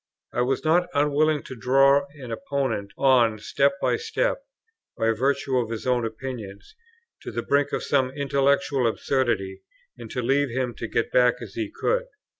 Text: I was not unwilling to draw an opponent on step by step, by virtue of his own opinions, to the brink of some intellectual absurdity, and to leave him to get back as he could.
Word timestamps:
I 0.33 0.41
was 0.41 0.65
not 0.65 0.89
unwilling 0.95 1.43
to 1.43 1.55
draw 1.55 2.07
an 2.15 2.31
opponent 2.31 2.91
on 2.97 3.37
step 3.37 3.73
by 3.79 3.97
step, 3.97 4.41
by 4.97 5.11
virtue 5.11 5.57
of 5.59 5.69
his 5.69 5.85
own 5.85 6.07
opinions, 6.07 6.73
to 7.21 7.29
the 7.31 7.43
brink 7.43 7.71
of 7.71 7.83
some 7.83 8.09
intellectual 8.09 8.87
absurdity, 8.87 9.61
and 9.99 10.09
to 10.09 10.23
leave 10.23 10.49
him 10.49 10.73
to 10.77 10.87
get 10.87 11.11
back 11.11 11.35
as 11.39 11.53
he 11.53 11.69
could. 11.71 12.05